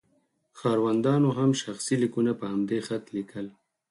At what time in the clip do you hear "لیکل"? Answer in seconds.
3.15-3.45